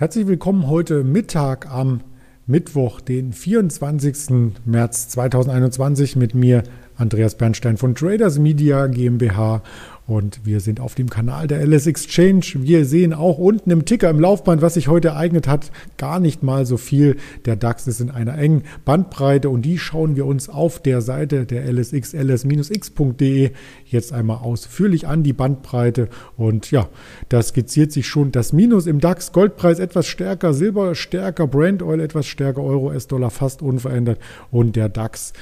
Herzlich 0.00 0.26
willkommen 0.26 0.66
heute 0.66 1.04
Mittag 1.04 1.70
am 1.70 2.00
Mittwoch, 2.46 3.02
den 3.02 3.34
24. 3.34 4.54
März 4.64 5.08
2021 5.08 6.16
mit 6.16 6.34
mir, 6.34 6.62
Andreas 6.96 7.34
Bernstein 7.34 7.76
von 7.76 7.94
Traders 7.94 8.38
Media 8.38 8.86
GmbH 8.86 9.62
und 10.10 10.40
wir 10.44 10.58
sind 10.58 10.80
auf 10.80 10.96
dem 10.96 11.08
Kanal 11.08 11.46
der 11.46 11.64
LS 11.64 11.86
Exchange. 11.86 12.42
Wir 12.56 12.84
sehen 12.84 13.14
auch 13.14 13.38
unten 13.38 13.70
im 13.70 13.84
Ticker 13.84 14.10
im 14.10 14.18
Laufband, 14.18 14.60
was 14.60 14.74
sich 14.74 14.88
heute 14.88 15.08
ereignet 15.08 15.46
hat, 15.46 15.70
gar 15.98 16.18
nicht 16.18 16.42
mal 16.42 16.66
so 16.66 16.76
viel. 16.78 17.16
Der 17.44 17.54
DAX 17.54 17.86
ist 17.86 18.00
in 18.00 18.10
einer 18.10 18.36
engen 18.36 18.64
Bandbreite 18.84 19.48
und 19.48 19.62
die 19.62 19.78
schauen 19.78 20.16
wir 20.16 20.26
uns 20.26 20.48
auf 20.48 20.82
der 20.82 21.00
Seite 21.00 21.46
der 21.46 21.64
LSX, 21.72 22.14
ls-x.de 22.14 23.50
jetzt 23.86 24.12
einmal 24.12 24.38
ausführlich 24.38 25.06
an, 25.06 25.22
die 25.22 25.32
Bandbreite. 25.32 26.08
Und 26.36 26.72
ja, 26.72 26.88
da 27.28 27.40
skizziert 27.40 27.92
sich 27.92 28.08
schon 28.08 28.32
das 28.32 28.52
Minus 28.52 28.88
im 28.88 28.98
DAX. 28.98 29.30
Goldpreis 29.30 29.78
etwas 29.78 30.08
stärker, 30.08 30.54
Silber 30.54 30.96
stärker, 30.96 31.46
Brand 31.46 31.84
Oil 31.84 32.00
etwas 32.00 32.26
stärker, 32.26 32.64
Euro, 32.64 32.90
S-Dollar 32.90 33.30
fast 33.30 33.62
unverändert 33.62 34.18
und 34.50 34.74
der 34.74 34.88
DAX 34.88 35.32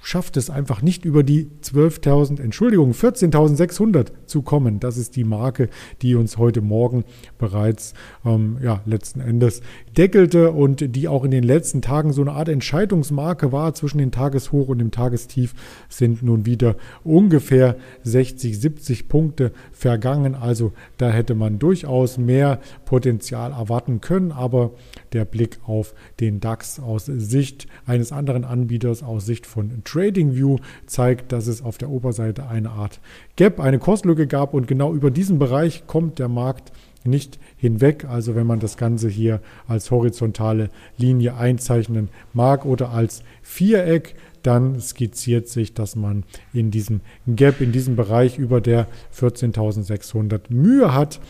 schafft 0.00 0.36
es 0.36 0.50
einfach 0.50 0.82
nicht 0.82 1.04
über 1.04 1.22
die 1.22 1.48
12.000, 1.62 2.40
Entschuldigung, 2.40 2.92
14.600 2.92 4.12
zu 4.26 4.42
kommen. 4.42 4.80
Das 4.80 4.96
ist 4.96 5.16
die 5.16 5.24
Marke, 5.24 5.68
die 6.02 6.14
uns 6.14 6.38
heute 6.38 6.60
Morgen 6.60 7.04
bereits 7.38 7.94
ähm, 8.24 8.58
ja, 8.62 8.80
letzten 8.86 9.20
Endes 9.20 9.60
deckelte 9.96 10.52
und 10.52 10.94
die 10.96 11.08
auch 11.08 11.24
in 11.24 11.30
den 11.30 11.42
letzten 11.42 11.82
Tagen 11.82 12.12
so 12.12 12.22
eine 12.22 12.32
Art 12.32 12.48
Entscheidungsmarke 12.48 13.52
war. 13.52 13.74
Zwischen 13.74 13.98
dem 13.98 14.10
Tageshoch 14.10 14.68
und 14.68 14.78
dem 14.78 14.90
Tagestief 14.90 15.54
sind 15.88 16.22
nun 16.22 16.46
wieder 16.46 16.76
ungefähr 17.04 17.76
60, 18.04 18.58
70 18.58 19.08
Punkte 19.08 19.52
vergangen. 19.72 20.34
Also 20.34 20.72
da 20.96 21.10
hätte 21.10 21.34
man 21.34 21.58
durchaus 21.58 22.18
mehr 22.18 22.60
Potenzial 22.84 23.52
erwarten 23.52 24.00
können. 24.00 24.32
Aber 24.32 24.72
der 25.12 25.24
Blick 25.24 25.58
auf 25.66 25.94
den 26.20 26.40
DAX 26.40 26.80
aus 26.80 27.06
Sicht 27.06 27.66
eines 27.86 28.12
anderen 28.12 28.44
Anbieters, 28.44 29.02
aus 29.02 29.26
Sicht 29.26 29.46
von 29.46 29.82
TradingView 29.88 30.58
zeigt, 30.86 31.32
dass 31.32 31.46
es 31.46 31.62
auf 31.62 31.78
der 31.78 31.90
Oberseite 31.90 32.46
eine 32.48 32.70
Art 32.70 33.00
Gap, 33.36 33.60
eine 33.60 33.78
Kostlücke 33.78 34.26
gab 34.26 34.54
und 34.54 34.66
genau 34.66 34.92
über 34.94 35.10
diesen 35.10 35.38
Bereich 35.38 35.86
kommt 35.86 36.18
der 36.18 36.28
Markt 36.28 36.72
nicht 37.04 37.38
hinweg. 37.56 38.04
Also 38.04 38.34
wenn 38.34 38.46
man 38.46 38.60
das 38.60 38.76
Ganze 38.76 39.08
hier 39.08 39.40
als 39.66 39.90
horizontale 39.90 40.70
Linie 40.96 41.36
einzeichnen 41.36 42.08
mag 42.32 42.64
oder 42.64 42.90
als 42.90 43.22
Viereck, 43.42 44.14
dann 44.42 44.80
skizziert 44.80 45.48
sich, 45.48 45.74
dass 45.74 45.96
man 45.96 46.24
in 46.52 46.70
diesem 46.70 47.00
Gap, 47.26 47.60
in 47.60 47.72
diesem 47.72 47.96
Bereich 47.96 48.38
über 48.38 48.60
der 48.60 48.86
14.600 49.16 50.42
Mühe 50.48 50.94
hat, 50.94 51.20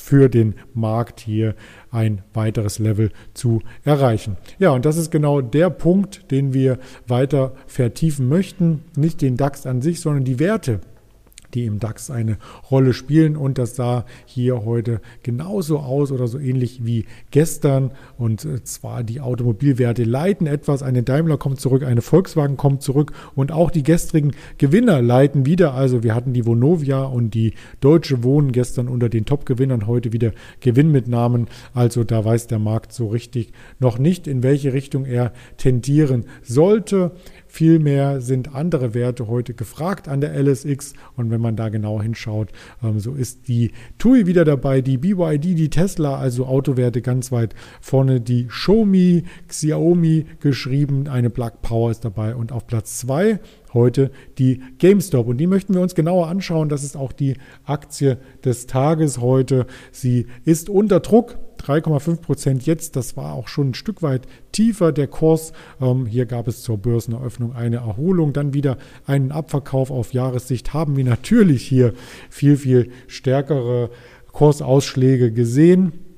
für 0.00 0.28
den 0.28 0.54
Markt 0.74 1.20
hier 1.20 1.54
ein 1.90 2.22
weiteres 2.34 2.78
Level 2.78 3.10
zu 3.34 3.60
erreichen. 3.84 4.36
Ja, 4.58 4.70
und 4.70 4.84
das 4.84 4.96
ist 4.96 5.10
genau 5.10 5.40
der 5.40 5.70
Punkt, 5.70 6.30
den 6.30 6.54
wir 6.54 6.78
weiter 7.06 7.52
vertiefen 7.66 8.28
möchten. 8.28 8.82
Nicht 8.96 9.22
den 9.22 9.36
DAX 9.36 9.66
an 9.66 9.82
sich, 9.82 10.00
sondern 10.00 10.24
die 10.24 10.38
Werte, 10.38 10.80
die 11.54 11.66
im 11.66 11.78
DAX 11.78 12.10
eine 12.10 12.38
Rolle 12.70 12.92
spielen. 12.92 13.36
Und 13.36 13.58
das 13.58 13.76
sah 13.76 14.04
hier 14.26 14.64
heute 14.64 15.00
genauso 15.22 15.78
aus 15.78 16.12
oder 16.12 16.26
so 16.28 16.38
ähnlich 16.38 16.84
wie 16.84 17.06
gestern. 17.30 17.90
Und 18.18 18.44
äh, 18.44 18.62
zwar 18.64 19.02
die 19.02 19.20
Automobilwerte 19.20 20.04
leiten 20.04 20.46
etwas. 20.46 20.82
Eine 20.82 21.02
Daimler 21.02 21.38
kommt 21.38 21.60
zurück, 21.60 21.82
eine 21.82 22.02
Volkswagen 22.02 22.56
kommt 22.56 22.82
zurück 22.82 23.12
und 23.34 23.52
auch 23.52 23.70
die 23.70 23.82
gestrigen 23.82 24.32
Gewinner 24.58 25.02
leiten 25.02 25.46
wieder. 25.46 25.74
Also 25.74 26.02
wir 26.02 26.14
hatten 26.14 26.32
die 26.32 26.46
Vonovia 26.46 27.02
und 27.04 27.34
die 27.34 27.54
Deutsche 27.80 28.22
Wohnen 28.22 28.52
gestern 28.52 28.88
unter 28.88 29.08
den 29.08 29.24
Top-Gewinnern, 29.24 29.86
heute 29.86 30.12
wieder 30.12 30.32
Gewinnmitnahmen. 30.60 31.48
Also 31.74 32.04
da 32.04 32.24
weiß 32.24 32.46
der 32.46 32.58
Markt 32.58 32.92
so 32.92 33.08
richtig 33.08 33.52
noch 33.78 33.98
nicht, 33.98 34.26
in 34.26 34.42
welche 34.42 34.72
Richtung 34.72 35.04
er 35.04 35.32
tendieren 35.56 36.24
sollte. 36.42 37.12
Vielmehr 37.52 38.20
sind 38.20 38.54
andere 38.54 38.94
Werte 38.94 39.26
heute 39.26 39.54
gefragt 39.54 40.06
an 40.06 40.20
der 40.20 40.40
LSX. 40.40 40.94
Und 41.16 41.32
wenn 41.32 41.40
man 41.40 41.56
da 41.56 41.68
genau 41.68 42.00
hinschaut, 42.00 42.50
ähm, 42.80 43.00
so 43.00 43.14
ist 43.14 43.48
die 43.48 43.72
TUI 43.98 44.28
wieder 44.28 44.44
dabei, 44.44 44.82
die 44.82 44.98
BYD, 44.98 45.58
die 45.58 45.68
Tesla, 45.68 46.16
also 46.16 46.46
Autowerte 46.46 47.02
ganz 47.02 47.32
weit 47.32 47.56
vorne, 47.80 48.20
die 48.20 48.46
Xiaomi, 48.46 49.24
Xiaomi 49.48 50.26
geschrieben, 50.38 51.08
eine 51.08 51.28
Plug 51.28 51.50
Power 51.60 51.90
ist 51.90 52.04
dabei 52.04 52.36
und 52.36 52.52
auf 52.52 52.68
Platz 52.68 53.00
2 53.00 53.40
heute 53.74 54.12
die 54.38 54.62
GameStop. 54.78 55.26
Und 55.26 55.38
die 55.38 55.48
möchten 55.48 55.74
wir 55.74 55.80
uns 55.80 55.96
genauer 55.96 56.28
anschauen. 56.28 56.68
Das 56.68 56.84
ist 56.84 56.96
auch 56.96 57.10
die 57.12 57.34
Aktie 57.64 58.18
des 58.44 58.66
Tages 58.66 59.20
heute. 59.20 59.66
Sie 59.90 60.26
ist 60.44 60.68
unter 60.68 61.00
Druck. 61.00 61.38
3,5 61.60 62.20
Prozent 62.20 62.66
jetzt. 62.66 62.96
Das 62.96 63.16
war 63.16 63.34
auch 63.34 63.48
schon 63.48 63.70
ein 63.70 63.74
Stück 63.74 64.02
weit 64.02 64.22
tiefer 64.52 64.92
der 64.92 65.06
Kurs. 65.06 65.52
Ähm, 65.80 66.06
hier 66.06 66.26
gab 66.26 66.48
es 66.48 66.62
zur 66.62 66.78
Börseneröffnung 66.78 67.54
eine 67.54 67.76
Erholung, 67.76 68.32
dann 68.32 68.54
wieder 68.54 68.78
einen 69.06 69.32
Abverkauf 69.32 69.90
auf 69.90 70.12
Jahressicht. 70.12 70.74
Haben 70.74 70.96
wir 70.96 71.04
natürlich 71.04 71.62
hier 71.66 71.94
viel, 72.28 72.56
viel 72.56 72.90
stärkere 73.06 73.90
Kursausschläge 74.32 75.32
gesehen 75.32 76.09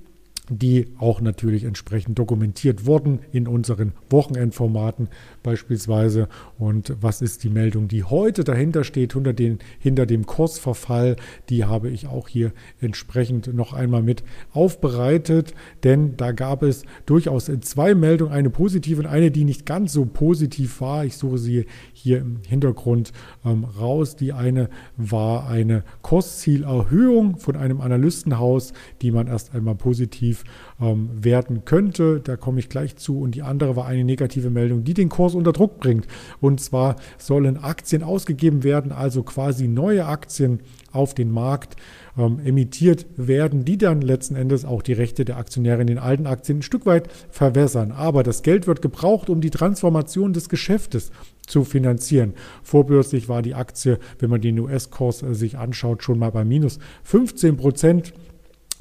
die 0.58 0.88
auch 0.98 1.20
natürlich 1.20 1.64
entsprechend 1.64 2.18
dokumentiert 2.18 2.86
wurden 2.86 3.20
in 3.32 3.46
unseren 3.46 3.92
Wochenendformaten 4.10 5.08
beispielsweise. 5.42 6.28
Und 6.58 6.96
was 7.00 7.22
ist 7.22 7.44
die 7.44 7.48
Meldung, 7.48 7.88
die 7.88 8.04
heute 8.04 8.44
dahinter 8.44 8.84
steht, 8.84 9.14
hinter, 9.14 9.32
den, 9.32 9.58
hinter 9.78 10.06
dem 10.06 10.26
Kursverfall? 10.26 11.16
Die 11.48 11.64
habe 11.64 11.90
ich 11.90 12.06
auch 12.06 12.28
hier 12.28 12.52
entsprechend 12.80 13.52
noch 13.54 13.72
einmal 13.72 14.02
mit 14.02 14.24
aufbereitet, 14.52 15.54
denn 15.84 16.16
da 16.16 16.32
gab 16.32 16.62
es 16.62 16.84
durchaus 17.06 17.50
zwei 17.62 17.94
Meldungen, 17.94 18.32
eine 18.32 18.50
positive 18.50 19.02
und 19.02 19.06
eine, 19.06 19.30
die 19.30 19.44
nicht 19.44 19.66
ganz 19.66 19.92
so 19.92 20.04
positiv 20.04 20.80
war. 20.80 21.04
Ich 21.04 21.16
suche 21.16 21.38
sie 21.38 21.66
hier 21.92 22.18
im 22.18 22.40
Hintergrund 22.46 23.12
ähm, 23.44 23.64
raus. 23.64 24.16
Die 24.16 24.32
eine 24.32 24.68
war 24.96 25.48
eine 25.48 25.84
Kurszielerhöhung 26.02 27.36
von 27.38 27.56
einem 27.56 27.80
Analystenhaus, 27.80 28.72
die 29.00 29.10
man 29.10 29.26
erst 29.26 29.54
einmal 29.54 29.74
positiv 29.74 30.41
ähm, 30.80 31.10
werten 31.12 31.64
könnte. 31.64 32.20
Da 32.20 32.36
komme 32.36 32.60
ich 32.60 32.68
gleich 32.68 32.96
zu. 32.96 33.20
Und 33.20 33.34
die 33.34 33.42
andere 33.42 33.76
war 33.76 33.86
eine 33.86 34.04
negative 34.04 34.50
Meldung, 34.50 34.84
die 34.84 34.94
den 34.94 35.08
Kurs 35.08 35.34
unter 35.34 35.52
Druck 35.52 35.78
bringt. 35.78 36.06
Und 36.40 36.60
zwar 36.60 36.96
sollen 37.18 37.62
Aktien 37.62 38.02
ausgegeben 38.02 38.64
werden, 38.64 38.92
also 38.92 39.22
quasi 39.22 39.68
neue 39.68 40.06
Aktien 40.06 40.60
auf 40.92 41.14
den 41.14 41.30
Markt 41.30 41.76
ähm, 42.18 42.40
emittiert 42.44 43.06
werden, 43.16 43.64
die 43.64 43.78
dann 43.78 44.02
letzten 44.02 44.36
Endes 44.36 44.64
auch 44.64 44.82
die 44.82 44.92
Rechte 44.92 45.24
der 45.24 45.38
Aktionäre 45.38 45.80
in 45.80 45.86
den 45.86 45.98
alten 45.98 46.26
Aktien 46.26 46.58
ein 46.58 46.62
Stück 46.62 46.86
weit 46.86 47.08
verwässern. 47.30 47.92
Aber 47.92 48.22
das 48.22 48.42
Geld 48.42 48.66
wird 48.66 48.82
gebraucht, 48.82 49.30
um 49.30 49.40
die 49.40 49.50
Transformation 49.50 50.32
des 50.32 50.48
Geschäftes 50.48 51.10
zu 51.46 51.64
finanzieren. 51.64 52.34
Vorbörslich 52.62 53.28
war 53.28 53.42
die 53.42 53.54
Aktie, 53.54 53.98
wenn 54.18 54.30
man 54.30 54.40
den 54.40 54.58
US-Kurs 54.58 55.22
äh, 55.22 55.34
sich 55.34 55.58
anschaut, 55.58 56.02
schon 56.02 56.18
mal 56.18 56.30
bei 56.30 56.44
minus 56.44 56.78
15 57.04 57.56
Prozent. 57.56 58.12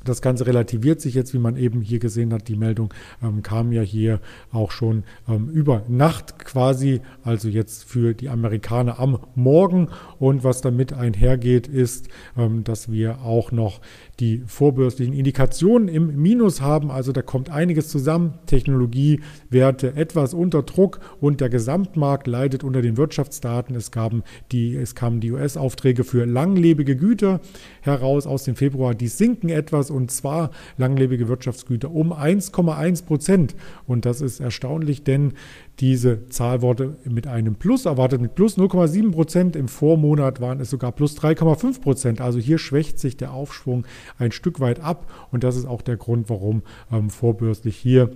Das 0.04 0.22
Ganze 0.22 0.48
relativiert 0.48 1.00
sich 1.00 1.14
jetzt, 1.14 1.34
wie 1.34 1.40
man 1.40 1.58
eben 1.58 1.82
hier 1.82 2.00
gesehen 2.00 2.34
hat. 2.34 2.48
Die 2.48 2.56
Meldung 2.56 2.92
ähm, 3.22 3.44
kam 3.44 3.72
ja 3.72 3.82
hier 3.82 4.20
auch 4.52 4.72
schon 4.72 5.04
ähm, 5.30 5.50
über 5.50 5.84
Nacht 5.88 6.40
quasi, 6.40 7.02
also 7.24 7.50
jetzt 7.50 7.84
für 7.84 8.16
die 8.16 8.30
Amerikaner 8.30 9.00
am 9.00 9.20
Morgen. 9.36 9.90
Und 10.18 10.44
was 10.44 10.62
damit 10.62 10.94
einhergeht, 10.94 11.68
ist, 11.68 12.08
ähm, 12.36 12.64
dass 12.64 12.92
wir 12.92 13.22
auch 13.22 13.52
noch 13.52 13.80
die 14.20 14.42
vorbörslichen 14.48 15.14
Indikationen 15.14 15.88
im 15.88 16.20
Minus 16.20 16.62
haben. 16.62 16.90
Also 16.90 17.12
da 17.12 17.22
kommt 17.22 17.52
einiges 17.52 17.90
zusammen. 17.90 18.34
Technologiewerte 18.48 19.96
etwas 19.96 20.34
unter 20.34 20.64
Druck 20.64 21.00
und 21.20 21.42
der 21.42 21.50
Gesamtmarkt 21.50 22.26
leidet 22.26 22.64
unter 22.64 22.82
den 22.82 22.98
Wirtschaftsdaten. 22.98 23.76
Es, 23.76 23.92
gaben 23.92 24.24
die, 24.52 24.76
es 24.76 24.96
kamen 24.96 25.20
die 25.20 25.32
US-Aufträge 25.32 26.04
für 26.04 26.26
langlebige 26.26 26.96
Güter 26.96 27.40
heraus 27.82 28.26
aus 28.26 28.44
dem 28.44 28.56
Februar. 28.56 28.96
Die 28.96 29.08
sinken 29.08 29.50
etwas 29.50 29.91
und 29.92 30.12
zwar 30.12 30.52
langlebige 30.78 31.28
Wirtschaftsgüter 31.28 31.92
um 31.92 32.12
1,1 32.14 33.06
Prozent. 33.06 33.56
Und 33.86 34.06
das 34.06 34.22
ist 34.22 34.40
erstaunlich, 34.40 35.04
denn 35.04 35.34
diese 35.80 36.28
Zahl 36.30 36.62
wurde 36.62 36.98
mit 37.06 37.28
einem 37.28 37.56
Plus 37.56 37.86
erwartet, 37.86 38.22
mit 38.22 38.36
plus 38.36 38.58
0,7 38.58 39.12
Prozent. 39.12 39.56
Im 39.56 39.68
Vormonat 39.68 40.42
waren 40.42 40.60
es 40.60 40.70
sogar 40.70 40.92
plus 40.92 41.18
3,5 41.18 41.82
Prozent. 41.82 42.22
Also 42.22 42.40
hier 42.40 42.58
schwächt 42.58 43.00
sich 43.00 43.18
der 43.18 43.34
Aufschwung 43.34 43.86
ein 44.18 44.32
Stück 44.32 44.60
weit 44.60 44.80
ab. 44.80 45.12
Und 45.32 45.44
das 45.44 45.56
ist 45.56 45.66
auch 45.66 45.82
der 45.82 45.98
Grund, 45.98 46.30
warum 46.30 46.64
ähm, 46.92 47.10
vorbörslich 47.10 47.78
hier 47.78 48.12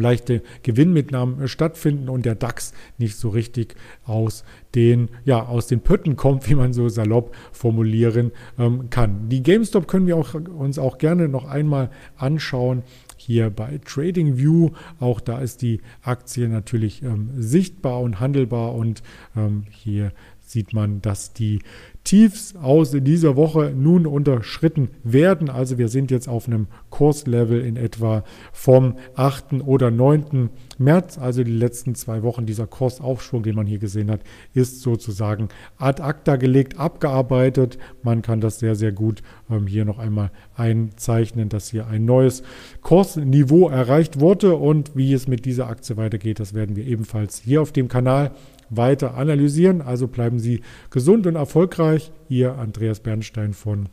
leichte 0.00 0.42
Gewinnmitnahmen 0.62 1.48
stattfinden 1.48 2.08
und 2.08 2.24
der 2.24 2.34
DAX 2.34 2.72
nicht 2.98 3.16
so 3.16 3.28
richtig 3.28 3.74
aus 4.04 4.44
den, 4.74 5.08
ja, 5.24 5.44
aus 5.44 5.66
den 5.66 5.80
Pötten 5.80 6.16
kommt, 6.16 6.48
wie 6.48 6.54
man 6.54 6.72
so 6.72 6.88
salopp 6.88 7.34
formulieren 7.52 8.32
ähm, 8.58 8.90
kann. 8.90 9.28
Die 9.28 9.42
GameStop 9.42 9.86
können 9.88 10.06
wir 10.06 10.16
auch, 10.16 10.34
uns 10.34 10.78
auch 10.78 10.98
gerne 10.98 11.28
noch 11.28 11.44
einmal 11.44 11.90
anschauen. 12.16 12.82
Hier 13.16 13.50
bei 13.50 13.78
TradingView, 13.84 14.70
auch 14.98 15.20
da 15.20 15.38
ist 15.38 15.62
die 15.62 15.80
Aktie 16.02 16.48
natürlich 16.48 17.02
ähm, 17.02 17.30
sichtbar 17.36 18.00
und 18.00 18.18
handelbar 18.18 18.74
und 18.74 19.02
ähm, 19.36 19.64
hier 19.70 20.12
sieht 20.52 20.72
man, 20.72 21.00
dass 21.02 21.32
die 21.32 21.60
Tiefs 22.04 22.56
aus 22.56 22.90
dieser 22.90 23.36
Woche 23.36 23.72
nun 23.76 24.06
unterschritten 24.06 24.90
werden. 25.04 25.48
Also 25.48 25.78
wir 25.78 25.88
sind 25.88 26.10
jetzt 26.10 26.28
auf 26.28 26.46
einem 26.46 26.66
Kurslevel 26.90 27.64
in 27.64 27.76
etwa 27.76 28.24
vom 28.52 28.96
8. 29.14 29.62
oder 29.64 29.90
9. 29.90 30.50
März, 30.78 31.18
also 31.18 31.44
die 31.44 31.52
letzten 31.52 31.94
zwei 31.94 32.22
Wochen. 32.22 32.44
Dieser 32.44 32.66
Kursaufschwung, 32.66 33.44
den 33.44 33.54
man 33.54 33.66
hier 33.66 33.78
gesehen 33.78 34.10
hat, 34.10 34.20
ist 34.52 34.80
sozusagen 34.80 35.48
ad 35.78 36.02
acta 36.02 36.36
gelegt, 36.36 36.78
abgearbeitet. 36.78 37.78
Man 38.02 38.22
kann 38.22 38.40
das 38.40 38.58
sehr, 38.58 38.74
sehr 38.74 38.92
gut 38.92 39.22
ähm, 39.48 39.66
hier 39.66 39.84
noch 39.84 39.98
einmal 39.98 40.32
einzeichnen, 40.56 41.48
dass 41.48 41.70
hier 41.70 41.86
ein 41.86 42.04
neues 42.04 42.42
Kursniveau 42.82 43.68
erreicht 43.68 44.18
wurde. 44.18 44.56
Und 44.56 44.96
wie 44.96 45.12
es 45.12 45.28
mit 45.28 45.44
dieser 45.44 45.68
Aktie 45.68 45.96
weitergeht, 45.96 46.40
das 46.40 46.52
werden 46.52 46.74
wir 46.74 46.84
ebenfalls 46.84 47.38
hier 47.38 47.62
auf 47.62 47.70
dem 47.70 47.86
Kanal 47.86 48.32
weiter 48.76 49.14
analysieren. 49.14 49.80
Also 49.80 50.08
bleiben 50.08 50.38
Sie 50.38 50.62
gesund 50.90 51.26
und 51.26 51.36
erfolgreich. 51.36 52.12
Ihr 52.28 52.56
Andreas 52.58 53.00
Bernstein 53.00 53.52
von 53.52 53.88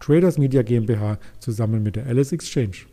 Traders 0.00 0.38
Media 0.38 0.62
GmbH 0.62 1.18
zusammen 1.38 1.82
mit 1.82 1.96
der 1.96 2.06
Alice 2.06 2.32
Exchange. 2.32 2.91